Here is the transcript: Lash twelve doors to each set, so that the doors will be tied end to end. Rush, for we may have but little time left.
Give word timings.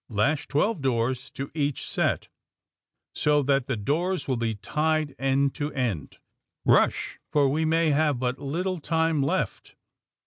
Lash 0.09 0.47
twelve 0.47 0.81
doors 0.81 1.29
to 1.29 1.51
each 1.53 1.87
set, 1.87 2.27
so 3.13 3.43
that 3.43 3.67
the 3.67 3.77
doors 3.77 4.27
will 4.27 4.35
be 4.35 4.55
tied 4.55 5.13
end 5.19 5.53
to 5.53 5.71
end. 5.73 6.17
Rush, 6.65 7.19
for 7.31 7.47
we 7.47 7.65
may 7.65 7.91
have 7.91 8.17
but 8.17 8.39
little 8.39 8.79
time 8.79 9.21
left. 9.21 9.75